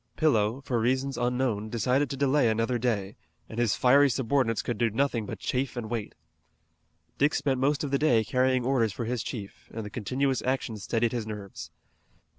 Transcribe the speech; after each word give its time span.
Pillow, 0.17 0.61
for 0.61 0.79
reasons 0.79 1.15
unknown, 1.15 1.69
decided 1.69 2.09
to 2.09 2.17
delay 2.17 2.49
another 2.49 2.79
day, 2.79 3.17
and 3.47 3.59
his 3.59 3.75
fiery 3.75 4.09
subordinates 4.09 4.63
could 4.63 4.79
do 4.79 4.89
nothing 4.89 5.27
but 5.27 5.37
chafe 5.37 5.77
and 5.77 5.91
wait. 5.91 6.15
Dick 7.19 7.35
spent 7.35 7.59
most 7.59 7.83
of 7.83 7.91
the 7.91 7.99
day 7.99 8.23
carrying 8.23 8.65
orders 8.65 8.91
for 8.93 9.05
his 9.05 9.21
chief, 9.21 9.69
and 9.71 9.85
the 9.85 9.91
continuous 9.91 10.41
action 10.41 10.75
steadied 10.77 11.11
his 11.11 11.27
nerves. 11.27 11.69